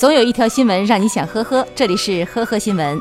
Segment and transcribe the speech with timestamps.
[0.00, 2.98] 总有一条新闻让你想呵呵，这里是呵呵新闻。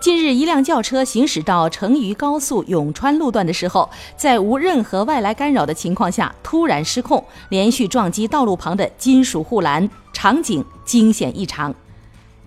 [0.00, 11.74] 近日，一辆轿车行驶到成渝高速永川路段的时候，在无任何外来干扰的情况下突然失控，连续撞击道路旁的金属护栏，场景惊险异常。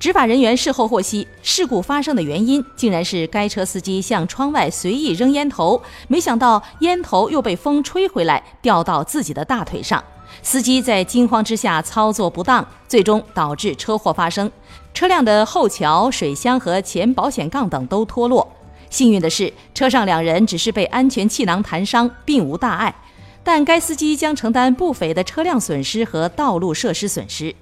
[0.04, 10.04] 执法人员事后获悉，事故发生的原因竟然是该车司机向窗外随意扔烟头，没想到烟头又被风吹回来，掉到自己的大腿上。
[10.42, 14.52] 司机在惊慌之下操作不当，最终导致车祸发生。
[14.94, 18.46] 车辆的后桥、水箱和前保险杠等都脱落。
[18.90, 22.94] 幸运的是，车上两人只是被安全气囊弹伤，并无大碍。
[23.42, 27.56] 但该司机将承担不菲的车辆损失和道路设施损失。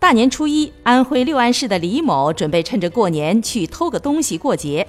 [0.00, 4.86] 大年初一，安徽六安市的李某准备趁着过年去偷个东西过节。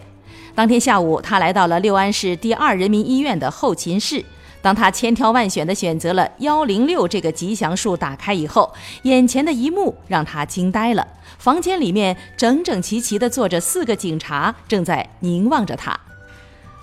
[0.53, 4.23] 当天下午，他来到了六安市第二人民医院的后勤室。
[4.61, 11.07] 当他千挑万选地选择了幺零六这个吉祥数打开以后，眼前的一幕让他惊呆了。
[11.39, 15.99] 房间里面整整齐齐地坐着四个警察，正在凝望着他。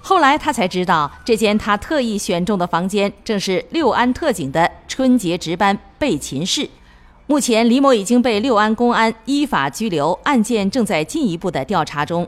[0.03, 6.69] 后来他才知道，这间他特意选中的房间正是六安特警的春节值班备勤室。
[7.29, 12.25] 目前，李某已经被六安公安依法拘留，案件正在进一步的调查中。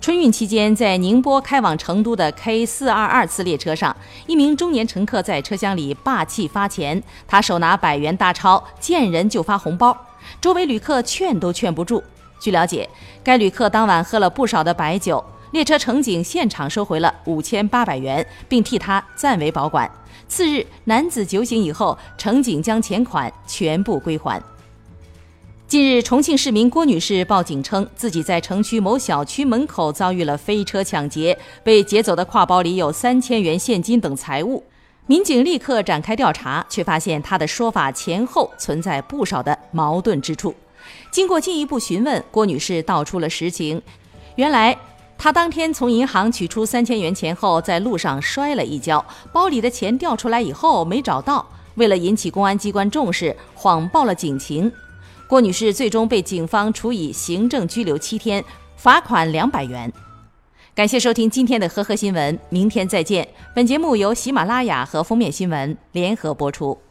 [0.00, 3.94] 春运期间，在宁波开往成都的 K 四二二次列车上，
[4.26, 7.02] 一名中年乘客在车厢里霸气发钱。
[7.28, 9.94] 他手拿百元大钞，见人就发红包，
[10.40, 12.02] 周围旅客劝都劝不住。
[12.40, 12.88] 据了解，
[13.22, 15.22] 该旅客当晚喝了不少的白酒，
[15.54, 19.88] 列车乘警现场收回了五千八百元，并替他暂为保管。
[20.26, 24.42] 次日，男子酒醒以后，乘警将钱款全部归还。
[25.68, 34.64] 近日，重庆市民郭女士报警称，自己在城区某小区门口遭遇了飞车抢劫，被劫走的挎包里有三千元现金等财物。
[35.06, 40.52] 民警立刻展开调查，却发现她的说法前后存在不少的矛盾之处。
[41.12, 43.80] 经过进一步询问，郭女士道出了实情：
[44.34, 44.76] 原来，
[45.16, 51.46] 她当天从银行取出三千元钱后，在路上摔了一跤，包里的钱掉出来以后没找到。
[51.76, 54.70] 为了引起公安机关重视，谎报了警情。
[55.26, 58.44] 郭女士最终被警方处以行政拘留七天，
[58.76, 59.90] 罚款两百元。
[60.74, 63.26] 感谢收听今天的呵呵新闻，明天再见。
[63.54, 66.83] 本节目由喜马拉雅和封面新闻联合播出。